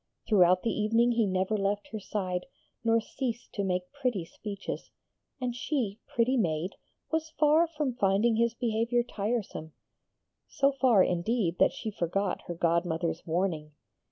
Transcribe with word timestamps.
Throughout 0.27 0.63
the 0.63 0.71
evening 0.71 1.11
he 1.11 1.27
never 1.27 1.55
left 1.55 1.89
her 1.91 1.99
side, 1.99 2.47
nor 2.83 2.99
ceased 2.99 3.53
to 3.53 3.63
make 3.63 3.91
pretty 3.91 4.25
speeches; 4.25 4.89
and 5.39 5.55
she, 5.55 5.99
pretty 6.07 6.37
maid, 6.37 6.71
was 7.11 7.29
far 7.39 7.67
from 7.67 7.93
finding 7.93 8.35
his 8.37 8.55
behaviour 8.55 9.03
tiresome 9.03 9.73
so 10.47 10.71
far, 10.71 11.03
indeed, 11.03 11.59
that 11.59 11.71
she 11.71 11.91
forgot 11.91 12.41
her 12.47 12.55
godmother's 12.55 13.27
warning. 13.27 13.73